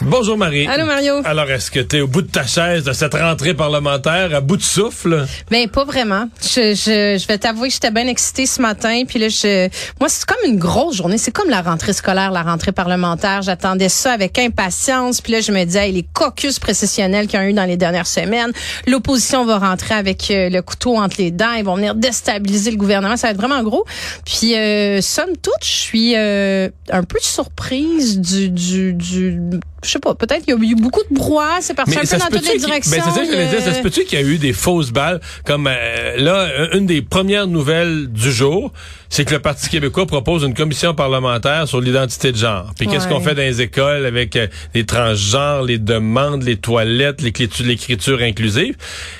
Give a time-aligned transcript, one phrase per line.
[0.00, 0.66] Bonjour Marie.
[0.68, 1.22] Allô Mario.
[1.24, 4.40] Alors, est-ce que tu es au bout de ta chaise de cette rentrée parlementaire, à
[4.40, 5.26] bout de souffle?
[5.50, 6.28] Ben pas vraiment.
[6.40, 9.02] Je, je, je vais t'avouer que j'étais bien excitée ce matin.
[9.08, 11.18] Puis là, je, moi, c'est comme une grosse journée.
[11.18, 13.42] C'est comme la rentrée scolaire, la rentrée parlementaire.
[13.42, 15.20] J'attendais ça avec impatience.
[15.20, 17.76] Puis là, je me disais, hey, les caucus précessionnels qu'il y a eu dans les
[17.76, 18.52] dernières semaines,
[18.86, 21.54] l'opposition va rentrer avec euh, le couteau entre les dents.
[21.54, 23.16] Ils vont venir déstabiliser le gouvernement.
[23.16, 23.84] Ça va être vraiment gros.
[24.24, 29.40] Puis, euh, somme toute, je suis euh, un peu surprise du, du, du
[29.84, 32.18] je sais pas, peut-être qu'il y a eu beaucoup de brouhaha, c'est parti un peu
[32.18, 32.96] dans toutes les directions.
[32.96, 33.62] Ben c'est ça que je voulais dire.
[33.62, 35.20] Ça se peut-tu qu'il y a eu des fausses balles?
[35.44, 38.72] Comme euh, là, une des premières nouvelles du jour,
[39.10, 42.72] c'est que le Parti québécois propose une commission parlementaire sur l'identité de genre.
[42.78, 47.22] Puis qu'est-ce qu'on fait dans les écoles avec euh, les transgenres, les demandes, les toilettes,
[47.22, 48.76] l'écriture inclusive?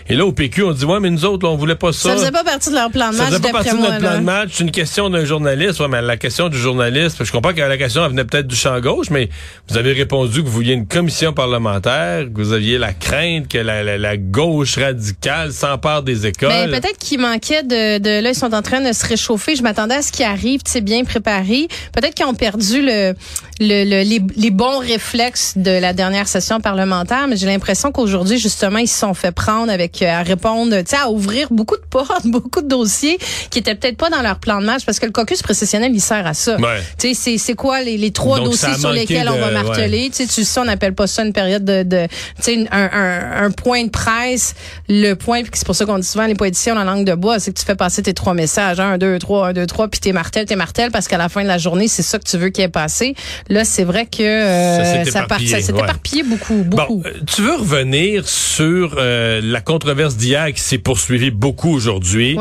[0.09, 2.11] Et là, au PQ, on dit, ouais, mais nous autres, là, on voulait pas ça.
[2.11, 3.31] Ça faisait pas partie de leur plan de match.
[3.31, 4.51] Ça faisait pas partie de notre plan de match.
[4.53, 5.81] C'est une question d'un journaliste.
[5.81, 8.57] Ouais, mais la question du journaliste, je comprends que la question elle venait peut-être du
[8.57, 9.29] champ gauche, mais
[9.69, 13.59] vous avez répondu que vous vouliez une commission parlementaire, que vous aviez la crainte que
[13.59, 16.49] la, la, gauche radicale s'empare des écoles.
[16.49, 19.57] Mais peut-être qu'il manquait de, de, là, ils sont en train de se réchauffer.
[19.57, 21.69] Je m'attendais à ce qui arrive, sais, bien préparé.
[21.93, 23.15] Peut-être qu'ils ont perdu le,
[23.61, 28.79] le, les, les, bons réflexes de la dernière session parlementaire, mais j'ai l'impression qu'aujourd'hui, justement,
[28.79, 31.85] ils se sont fait prendre avec euh, à répondre, tu sais, à ouvrir beaucoup de
[31.91, 33.19] portes, beaucoup de dossiers
[33.51, 36.01] qui étaient peut-être pas dans leur plan de match, parce que le caucus précessionnel, il
[36.01, 36.57] sert à ça.
[36.99, 40.11] Tu sais, c'est quoi les, les trois dossiers sur lesquels on va marteler?
[40.11, 42.91] Tu sais, tu sais, on appelle pas ça une période de, de tu sais, un,
[42.93, 44.55] un, un, point de presse.
[44.89, 47.53] Le point, c'est pour ça qu'on dit souvent les poéticiens en langue de bois, c'est
[47.53, 50.13] que tu fais passer tes trois messages, un, deux, trois, un, deux, trois, puis t'es
[50.13, 52.51] martel, t'es martel, parce qu'à la fin de la journée, c'est ça que tu veux
[52.51, 53.15] qu'il ait passé.
[53.49, 56.97] Là, c'est vrai que euh, ça s'est éparpillé, beaucoup, beaucoup.
[56.97, 62.37] Bon, euh, tu veux revenir sur euh, la controverse d'hier qui s'est poursuivie beaucoup aujourd'hui.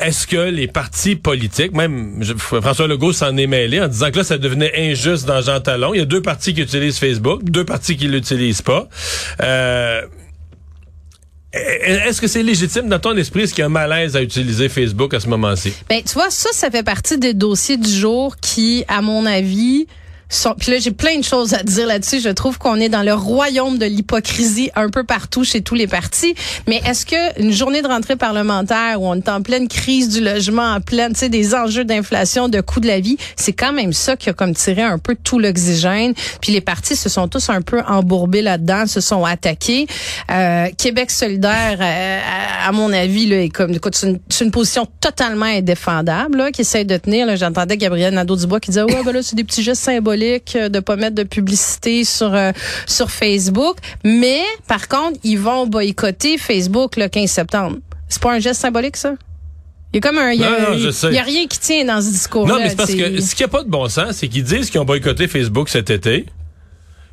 [0.00, 4.24] Est-ce que les partis politiques, même François Legault s'en est mêlé en disant que là,
[4.24, 5.92] ça devenait injuste dans Jean Talon.
[5.94, 8.88] Il y a deux partis qui utilisent Facebook, deux partis qui l'utilisent pas.
[9.42, 10.00] Euh,
[11.52, 13.42] est-ce que c'est légitime dans ton esprit?
[13.42, 15.72] Est-ce qu'il y a un malaise à utiliser Facebook à ce moment-ci?
[15.88, 19.86] Ben, tu vois, ça, ça fait partie des dossiers du jour qui, à mon avis,
[20.58, 22.20] puis là, j'ai plein de choses à dire là-dessus.
[22.20, 25.88] Je trouve qu'on est dans le royaume de l'hypocrisie un peu partout chez tous les
[25.88, 26.34] partis.
[26.68, 30.20] Mais est-ce que une journée de rentrée parlementaire où on est en pleine crise du
[30.20, 33.72] logement, en pleine, tu sais, des enjeux d'inflation, de coût de la vie, c'est quand
[33.72, 36.14] même ça qui a comme tiré un peu tout l'oxygène.
[36.40, 39.86] Puis les partis se sont tous un peu embourbés là-dedans, se sont attaqués.
[40.30, 42.20] Euh, Québec solidaire, euh,
[42.66, 46.60] à, mon avis, là, est comme, écoute, c'est une, une, position totalement indéfendable, là, qui
[46.60, 47.36] essaie de tenir.
[47.36, 50.96] J'entendais Gabriel Nadeau-Dubois qui disait, ouais, ben là, c'est des petits gestes symboliques de pas
[50.96, 52.52] mettre de publicité sur euh,
[52.86, 57.78] sur Facebook, mais par contre, ils vont boycotter Facebook le 15 septembre.
[58.08, 59.14] C'est pas un geste symbolique ça?
[59.92, 62.54] Il y a comme un, il y, a, rien qui tient dans ce discours-là.
[62.54, 64.70] Non, mais c'est parce que ce qui a pas de bon sens, c'est qu'ils disent
[64.70, 66.26] qu'ils ont boycotté Facebook cet été.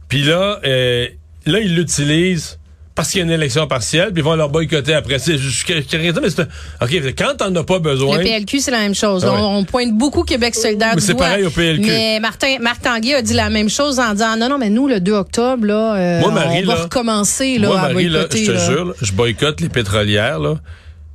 [0.08, 1.08] Puis là, euh,
[1.48, 2.60] là, ils l'utilisent
[2.98, 5.20] parce qu'il y a une élection partielle, puis ils vont leur boycotter après.
[5.20, 6.48] C'est, je, mais c'est,
[6.82, 8.18] OK, quand t'en as pas besoin...
[8.18, 9.24] Le PLQ, c'est la même chose.
[9.24, 11.86] Ah on, pointe beaucoup Québec solidaire Mais c'est pareil au PLQ.
[11.86, 14.88] Mais Martin, Marc Tanguay a dit la même chose en disant, non, non, mais nous,
[14.88, 18.58] le 2 octobre, là, euh, on va recommencer là, moi, à Marie, Là, je te
[18.58, 20.56] jure, je boycotte les pétrolières, là,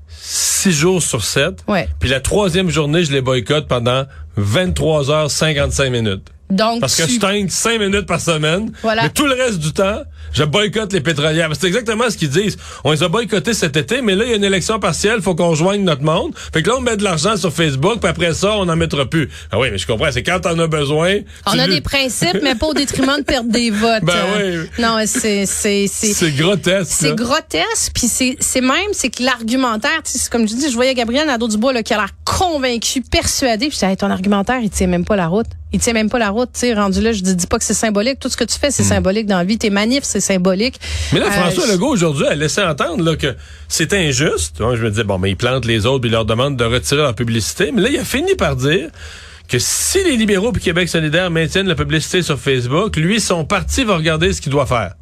[0.08, 1.64] six jours sur sept.
[1.66, 1.88] Ouais.
[1.98, 4.04] Puis la troisième journée, je les boycotte pendant
[4.36, 6.28] 23 heures 55 minutes.
[6.52, 8.70] Donc, Parce que je teigne cinq minutes par semaine.
[8.82, 9.04] Voilà.
[9.04, 10.02] Mais tout le reste du temps,
[10.34, 11.50] je boycotte les pétrolières.
[11.58, 12.58] C'est exactement ce qu'ils disent.
[12.84, 15.34] On les a boycottés cet été, mais là, il y a une élection partielle, faut
[15.34, 16.32] qu'on joigne notre monde.
[16.52, 19.06] Fait que là, on met de l'argent sur Facebook, puis après ça, on n'en mettra
[19.06, 19.30] plus.
[19.50, 21.20] Ah oui, mais je comprends, c'est quand t'en as besoin.
[21.46, 24.02] On a des principes, mais pas au détriment de perdre des votes.
[24.12, 24.68] Ben oui.
[24.78, 26.12] Non, c'est, c'est, c'est.
[26.12, 26.90] C'est grotesque.
[26.90, 31.26] C'est grotesque, puis c'est, c'est même, c'est que l'argumentaire, comme je dis, je voyais Gabriel
[31.26, 35.16] Nadeau-Dubois, là, qui a l'air convaincu, persuadé, puis disais, ton argumentaire, il tient même pas
[35.16, 37.46] la route il tient même pas la route, tu sais, rendu là, je dis, dis
[37.46, 38.18] pas que c'est symbolique.
[38.20, 38.86] Tout ce que tu fais, c'est hmm.
[38.86, 39.56] symbolique dans la vie.
[39.56, 40.78] Tes manifs, c'est symbolique.
[41.12, 43.34] Mais là, François euh, Legault, aujourd'hui, a laissé entendre là, que
[43.68, 44.56] c'est injuste.
[44.58, 47.00] je me disais, bon, mais ils plantent les autres, puis ils leur demandent de retirer
[47.00, 47.70] leur publicité.
[47.72, 48.90] Mais là, il a fini par dire
[49.48, 53.84] que si les libéraux puis Québec solidaire maintiennent la publicité sur Facebook, lui, son parti
[53.84, 54.94] va regarder ce qu'il doit faire.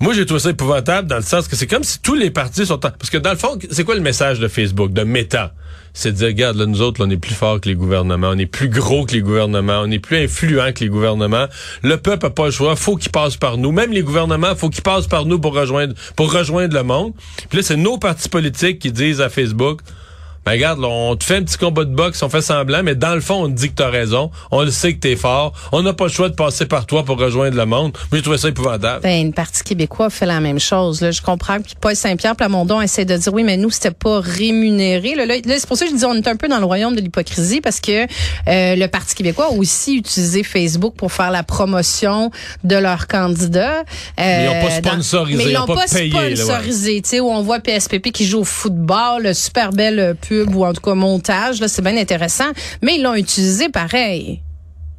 [0.00, 2.66] Moi, j'ai trouvé ça épouvantable dans le sens que c'est comme si tous les partis
[2.66, 2.78] sont...
[2.78, 5.54] Parce que dans le fond, c'est quoi le message de Facebook, de Meta?
[5.96, 8.38] C'est de dire, regarde, là, nous autres, on est plus forts que les gouvernements, on
[8.38, 11.46] est plus gros que les gouvernements, on est plus influents que les gouvernements.
[11.82, 13.70] Le peuple a pas le choix, faut qu'il passe par nous.
[13.70, 17.12] Même les gouvernements, faut qu'ils passent par nous pour rejoindre, pour rejoindre le monde.
[17.48, 19.80] Puis là, c'est nos partis politiques qui disent à Facebook,
[20.44, 22.94] ben regarde, là, on te fait un petit combat de boxe, on fait semblant, mais
[22.94, 24.30] dans le fond, on te dit que t'as raison.
[24.50, 25.54] On le sait que t'es fort.
[25.72, 27.92] On n'a pas le choix de passer par toi pour rejoindre le monde.
[28.10, 29.02] Moi, j'ai trouvé ça épouvantable.
[29.02, 31.00] Ben, une partie québécoise fait la même chose.
[31.00, 31.12] Là.
[31.12, 35.14] Je comprends que Paul Saint-Pierre Plamondon essaie de dire oui, mais nous, c'était pas rémunéré.
[35.14, 36.94] Là, là, c'est pour ça que je dis on est un peu dans le royaume
[36.94, 41.42] de l'hypocrisie parce que euh, le Parti québécois a aussi utilisé Facebook pour faire la
[41.42, 42.30] promotion
[42.64, 43.80] de leurs candidats.
[43.80, 43.82] Euh,
[44.18, 45.38] mais ils n'ont pas sponsorisé.
[45.38, 46.36] mais ils l'ont pas, pas, payé.
[46.36, 47.00] sponsorisé.
[47.00, 50.64] Tu sais, où on voit PSPP qui joue au football, le super belle pub ou
[50.64, 51.60] en tout cas montage.
[51.60, 52.50] Là, c'est bien intéressant.
[52.82, 54.42] Mais ils l'ont utilisé pareil.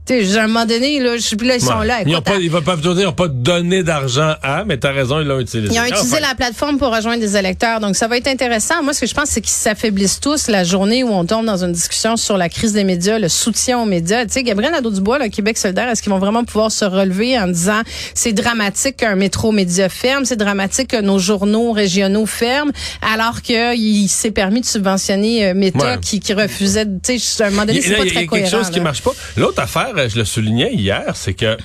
[0.07, 2.01] Sais, à un moment donné, là, je, là ils sont là.
[2.01, 5.19] Écoute, ils, ont pas, ils vont pas dire, donné d'argent à, mais tu as raison,
[5.21, 5.73] ils l'ont utilisé.
[5.73, 6.27] Ils ont utilisé enfin.
[6.27, 7.79] la plateforme pour rejoindre des électeurs.
[7.79, 8.83] Donc, ça va être intéressant.
[8.83, 11.63] Moi, ce que je pense, c'est qu'ils s'affaiblissent tous la journée où on tombe dans
[11.63, 14.25] une discussion sur la crise des médias, le soutien aux médias.
[14.25, 17.47] Tu sais, Gabriel Nadeau-Dubois, le Québec solidaire, est-ce qu'ils vont vraiment pouvoir se relever en
[17.47, 17.81] disant
[18.13, 22.71] c'est dramatique qu'un métro média ferme, c'est dramatique que nos journaux régionaux ferment,
[23.01, 25.97] alors qu'il s'est permis de subventionner euh, Meta Ouais.
[26.01, 28.49] qui, qui refusait, de- tu sais, à un moment donné, c'est pas y a quelque
[28.49, 29.11] chose qui marche pas.
[29.37, 31.57] L'autre affaire, je le soulignais hier, c'est que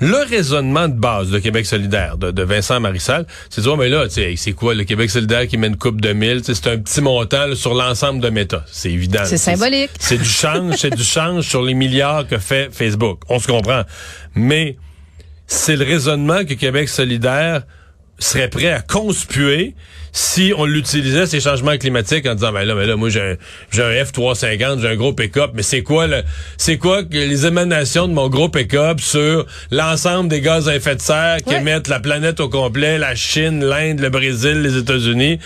[0.00, 3.78] le raisonnement de base de Québec solidaire, de, de Vincent Marissal, c'est de dire, Ouais,
[3.84, 6.42] mais là, tu sais, c'est quoi le Québec solidaire qui met une coupe de mille?
[6.44, 8.64] C'est un petit montant là, sur l'ensemble de Meta.
[8.70, 9.24] C'est évident.
[9.24, 9.90] C'est symbolique.
[9.98, 13.22] C'est du change, c'est du change sur les milliards que fait Facebook.
[13.28, 13.82] On se comprend.
[14.34, 14.76] Mais
[15.46, 17.62] c'est le raisonnement que Québec solidaire
[18.20, 19.74] serait prêt à conspuer
[20.12, 23.34] si on l'utilisait ces changements climatiques en disant ben là mais là moi j'ai un,
[23.70, 26.22] j'ai un F350 j'ai un gros pick-up mais c'est quoi le
[26.56, 30.96] c'est quoi que les émanations de mon gros pick-up sur l'ensemble des gaz à effet
[30.96, 31.60] de serre qui Ouais.
[31.60, 35.38] émettent la planète au complet la Chine l'Inde le Brésil les États-Unis?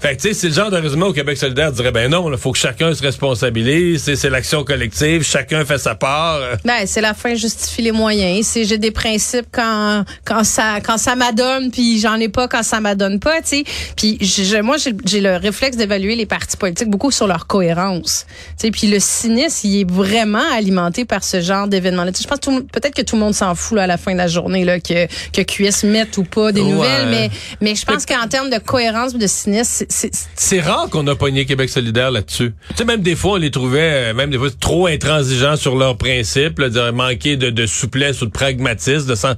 [0.00, 2.30] Fait que tu sais c'est le genre de raisonnement au Québec solidaire dirait ben non
[2.30, 6.86] il faut que chacun se responsabilise c'est c'est l'action collective chacun fait sa part Ben,
[6.86, 8.46] c'est la fin justifie les moyens.
[8.46, 12.62] C'est j'ai des principes quand quand ça quand ça m'adonne puis j'en ai pas quand
[12.62, 13.64] ça m'adonne pas, tu sais.
[14.04, 18.26] Puis je, moi j'ai le réflexe d'évaluer les partis politiques beaucoup sur leur cohérence.
[18.58, 22.10] Tu sais, puis le cynisme, il est vraiment alimenté par ce genre d'événements là.
[22.14, 22.38] Je pense
[22.70, 24.78] peut-être que tout le monde s'en fout là, à la fin de la journée là
[24.78, 26.70] que que QS mette ou pas des Ouais.
[26.70, 27.30] nouvelles, mais
[27.62, 31.70] mais je pense qu'en termes de cohérence de cynisme, c'est- rare qu'on a pogné Québec
[31.70, 32.52] solidaire là-dessus.
[32.70, 35.76] Tu sais, même des fois, on les trouvait, euh, même des fois, trop intransigeants sur
[35.76, 39.06] leurs principes, là, dire, manquer de, de souplesse ou de pragmatisme.
[39.08, 39.36] De sens-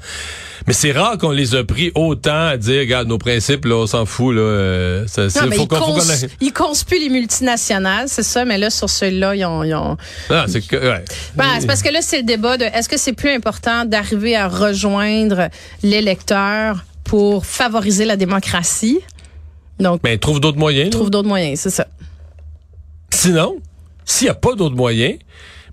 [0.67, 3.87] Mais c'est rare qu'on les a pris autant à dire, regarde, nos principes, là, on
[3.87, 4.41] s'en fout, là.
[4.43, 8.45] euh, ça, non, mais faut ils, qu'on- faut cons- ils conspuent les multinationales, c'est ça,
[8.45, 9.97] mais là, sur celui-là, ils ont, ils ont,
[10.29, 11.05] Ah, c'est que, ouais.
[11.37, 14.35] Ben, c'est parce que là, c'est le débat de est-ce que c'est plus important d'arriver
[14.35, 15.51] à rejoindre
[15.85, 18.99] l'électeur pour favoriser la démocratie?
[19.79, 20.91] Donc, Ben, trouve d'autres moyens.
[20.91, 21.87] trouve d'autres moyens, c'est ça.
[23.11, 23.57] Sinon,
[24.05, 25.19] s'il n'y a pas d'autres moyens,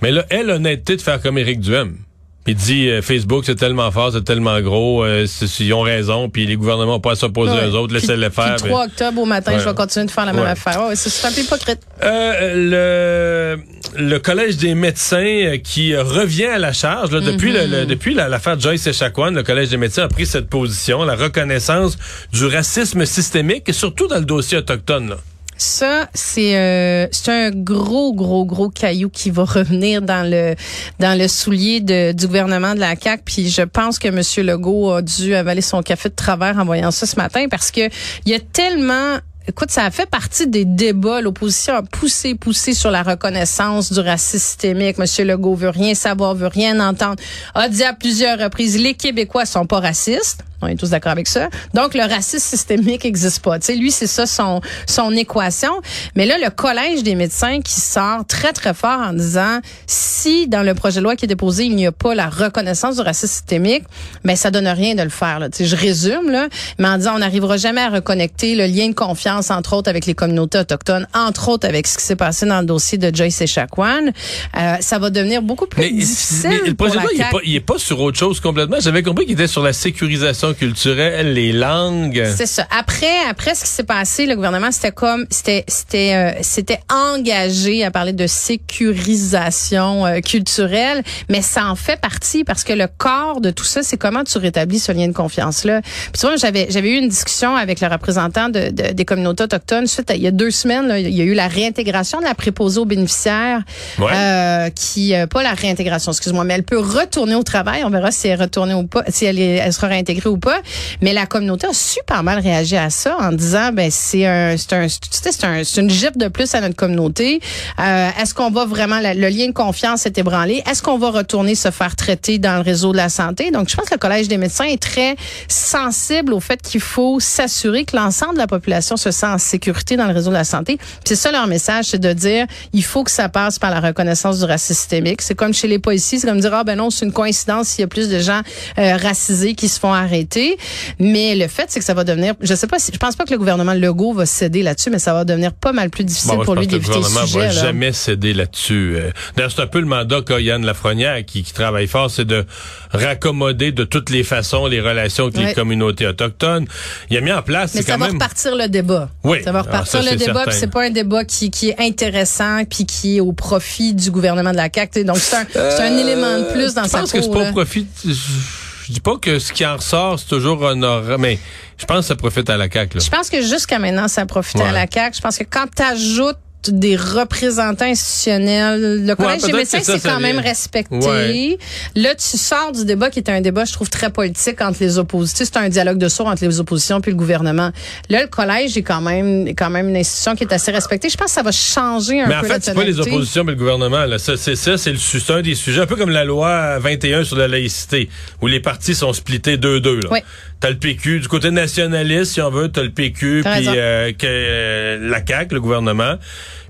[0.02, 1.98] mais là, elle l'honnêteté de faire comme Éric Duhem.
[2.46, 5.26] Il dit euh, Facebook c'est tellement fort, c'est tellement gros, euh,
[5.62, 7.68] ils ont raison, puis les gouvernements n'ont pas à s'opposer Ouais.
[7.68, 8.56] aux autres, laissez-les faire.
[8.58, 9.60] Puis le 3 octobre au matin, Ouais.
[9.60, 10.50] je vais continuer de faire la même Ouais.
[10.50, 10.88] affaire.
[10.88, 11.80] Ouais, c'est un peu hypocrite.
[12.04, 13.56] Euh,
[13.96, 17.86] le, le collège des médecins euh, qui revient à la charge là, depuis le, le-
[17.86, 21.98] depuis la- l'affaire Joyce Echaquan, le collège des médecins a pris cette position, la reconnaissance
[22.34, 25.10] du racisme systémique, et surtout dans le dossier autochtone.
[25.12, 25.18] Là.
[25.58, 30.56] Ça, c'est euh, c'est un gros, gros, gros caillou qui va revenir dans le
[31.00, 33.24] dans le soulier de, du gouvernement de la CAQ.
[33.24, 34.22] Puis je pense que M.
[34.46, 37.90] Legault a dû avaler son café de travers en voyant ça ce matin parce que
[38.26, 41.20] il y a tellement Écoute, ça a fait partie des débats.
[41.20, 44.98] L'opposition a poussé, poussé sur la reconnaissance du racisme systémique.
[44.98, 47.22] Monsieur Legault veut rien savoir, veut rien entendre.
[47.54, 50.46] A dit à plusieurs reprises, les Québécois sont pas racistes.
[50.64, 51.50] On est tous d'accord avec ça.
[51.74, 53.60] Donc, le racisme systémique n'existe pas.
[53.60, 55.74] Tu sais, lui, c'est ça son, son équation.
[56.16, 60.64] Mais là, le Collège des médecins qui sort très, très fort en disant, si dans
[60.64, 63.34] le projet de loi qui est déposé, il n'y a pas la reconnaissance du racisme
[63.34, 63.84] systémique,
[64.24, 65.40] ben ça donne rien de le faire.
[65.40, 65.50] Là.
[65.50, 66.48] Tu sais, je résume, là,
[66.80, 70.06] mais en disant, on n'arrivera jamais à reconnecter le lien de confiance, entre autres, avec
[70.06, 73.42] les communautés autochtones, entre autres avec ce qui s'est passé dans le dossier de Joyce
[73.42, 74.12] Echaquan.
[74.58, 77.32] Euh, ça va devenir beaucoup plus Mais, difficile mais le projet de loi, il est
[77.32, 78.78] pas, il est pas sur autre chose complètement.
[78.80, 82.24] J'avais compris qu'il était sur la sécurisation culturelle, les langues.
[82.36, 82.68] C'est ça.
[82.78, 87.84] Après, après ce qui s'est passé, le gouvernement c'était comme c'était c'était euh, c'était engagé
[87.84, 93.42] à parler de sécurisation euh, culturelle, mais ça en fait partie parce que le corps
[93.42, 95.82] de tout ça, c'est comment tu rétablis ce lien de confiance là.
[95.82, 99.23] Puis tu vois, j'avais j'avais eu une discussion avec le représentant de, de- des communautés
[99.28, 100.88] autochtones suite à- il y a deux semaines.
[100.88, 103.62] là, il y a eu la réintégration de la préposée aux bénéficiaires,
[104.00, 104.12] Ouais.
[104.14, 107.84] euh, qui euh, pas la réintégration, excuse-moi, mais elle peut retourner au travail.
[107.86, 110.38] On verra si elle est retournée ou pas, si elle, est, elle sera réintégrée ou
[110.38, 110.60] pas.
[111.02, 114.74] Mais la communauté a super mal réagi à ça en disant ben c'est un c'est
[114.74, 117.40] un c'est c'est un c'est une gifle de plus à notre communauté.
[117.80, 120.64] Euh, est-ce qu'on va vraiment la- le lien de confiance est ébranlé?
[120.70, 123.52] Est-ce qu'on va retourner se faire traiter dans le réseau de la santé?
[123.52, 125.16] Donc je pense que le collège des médecins est très
[125.48, 129.96] sensible au fait qu'il faut s'assurer que l'ensemble de la population se sent en sécurité
[129.96, 130.78] dans le réseau de la santé.
[131.06, 134.40] C'est ça leur message, c'est de dire il faut que ça passe par la reconnaissance
[134.40, 135.22] du racisme systémique.
[135.22, 137.82] C'est comme chez les policiers, c'est comme dire ah ben non, c'est une coïncidence s'il
[137.82, 138.42] y a plus de gens
[138.80, 140.58] euh, racisés qui se font arrêter.
[141.00, 143.24] Mais le fait, c'est que ça va devenir, je sais pas, si, je pense pas
[143.26, 146.32] que le gouvernement Legault va céder là-dessus, mais ça va devenir pas mal plus difficile
[146.38, 147.40] Bon, pour lui que le d'éviter le gouvernement sujet.
[147.40, 147.52] va là.
[147.52, 148.96] jamais céder là-dessus.
[148.98, 152.26] Euh, D'ailleurs, c'est un peu le mandat qu'a Yann Lafrenière qui, qui travaille fort, c'est
[152.26, 152.46] de
[152.92, 155.46] raccommoder de toutes les façons les relations avec Ouais.
[155.48, 156.66] les communautés autochtones.
[157.10, 158.16] Il a mis en place, Mais ça quand va même...
[158.16, 159.03] repartir le débat.
[159.24, 159.44] Oui.
[159.44, 162.64] Ça va Ah, repartir ça, le débat, c'est pas un débat qui, qui est intéressant
[162.70, 165.04] puis qui est au profit du gouvernement de la CAQ.
[165.06, 167.50] Donc c'est un, un élément de plus dans je sa pense que c'est cour, pas
[167.50, 167.88] au profit.
[168.06, 171.40] Je, je dis pas que ce qui en ressort, c'est toujours honorable, mais
[171.78, 172.98] je pense que ça profite à la CAQ.
[172.98, 173.04] Là.
[173.04, 174.70] Je pense que jusqu'à maintenant, ça a profité Ouais.
[174.70, 175.16] à la CAQ.
[175.18, 176.38] Je pense que quand tu ajoutes
[176.72, 180.96] des représentants institutionnels, le collège des médecins, c'est quand même respecté.
[180.96, 181.58] Ouais.
[181.96, 184.98] Là, tu sors du débat qui était un débat, je trouve, très politique entre les
[184.98, 185.46] oppositions.
[185.46, 187.72] C'est un dialogue de sourds entre les oppositions puis le gouvernement.
[188.10, 191.10] Là, le collège est quand même, est quand même une institution qui est assez respectée.
[191.10, 193.44] Je pense que ça va changer un Mais en peu fait, c'est pas les oppositions,
[193.44, 194.06] mais le gouvernement.
[194.06, 194.18] Là.
[194.18, 197.24] Ça, c'est ça, c'est le c'est un des sujets, un peu comme la loi 21
[197.24, 198.10] sur la laïcité,
[198.42, 200.04] où les partis sont splittés 2-2.
[200.04, 200.10] là.
[200.12, 200.20] Oui.
[200.60, 204.26] T'as le PQ, du côté nationaliste, si on veut, t'as le PQ, puis euh, que,
[204.26, 206.16] euh, la CAQ, le gouvernement.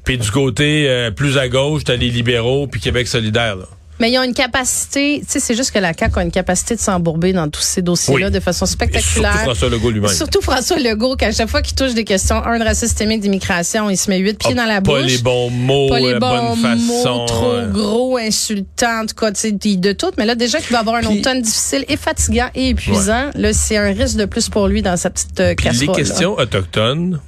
[0.03, 3.55] Puis du côté euh, plus à gauche, t'as les libéraux, puis Québec solidaire.
[3.55, 3.65] Là.
[3.99, 6.75] Mais ils ont une capacité, tu sais, c'est juste que la CAQ a une capacité
[6.75, 8.31] de s'embourber dans tous ces dossiers-là Oui.
[8.33, 9.31] de façon Et spectaculaire.
[9.33, 10.09] surtout François Legault lui-même.
[10.11, 13.91] Surtout François Legault, qu'à chaque fois qu'il touche des questions, un de racisme systémique d'immigration,
[13.91, 15.11] il se met huit pieds Ah, dans la pas bouche.
[15.11, 17.25] les bons mots, pas les la bons bonne mots, façon.
[17.25, 17.67] trop euh.
[17.71, 20.11] gros, insultants, en tout cas, tu sais, de tout.
[20.17, 23.53] Mais là, déjà qu'il va avoir un Puis- automne difficile et fatigant et épuisant, là,
[23.53, 25.93] c'est un risque de plus pour lui dans sa petite euh, Puis les là.
[25.93, 27.21] questions autochtones,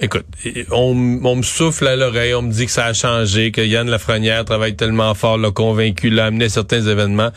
[0.00, 0.26] écoute,
[0.70, 3.88] on, on me souffle à l'oreille, on me dit que ça a changé, que Yann
[3.88, 7.30] Lafrenière travaille tellement fort, l'a convaincu, l'a amené certains événements.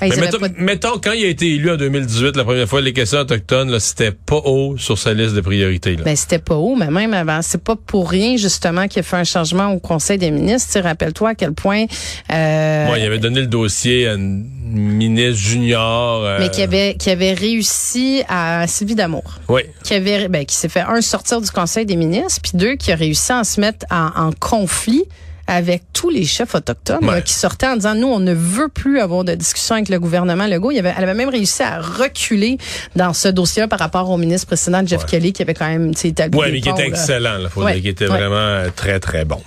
[0.00, 2.68] Ah, Mais mettons, pas de- mettons, quand il a été élu en 2018, la première
[2.68, 5.96] fois, les questions autochtones, là, c'était pas haut sur sa liste de priorités.
[5.96, 6.02] Là.
[6.04, 9.16] Ben, c'était pas haut, mais même avant, c'est pas pour rien, justement, qu'il a fait
[9.16, 10.80] un changement au Conseil des ministres.
[10.80, 11.84] Rappelle-toi à quel point,
[12.32, 16.24] euh, il avait donné le dossier à une ministre junior.
[16.24, 19.38] euh, mais qui avait, qui avait réussi à Sylvie Damour.
[19.48, 19.62] Oui.
[19.84, 22.90] qui avait ben, qui s'est fait un sortir du Conseil des ministres, puis deux qui
[22.92, 25.04] a réussi à se mettre en, en conflit
[25.46, 27.14] avec tous les chefs autochtones Ouais.
[27.16, 29.98] là, qui sortaient en disant nous on ne veut plus avoir de discussion avec le
[30.00, 30.70] gouvernement Legault.
[30.70, 32.58] Il avait, elle avait même réussi à reculer
[32.96, 35.08] dans ce dossier par rapport au ministre précédent Jeff Ouais.
[35.10, 37.74] Kelly qui avait quand même établi des mais qui était excellent, là, faut Ouais.
[37.74, 39.40] dire, qui était vraiment euh, très, très bon.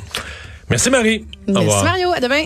[0.70, 1.25] Merci, Marie.
[1.48, 1.84] Merci.
[1.84, 2.44] Mario, à demain.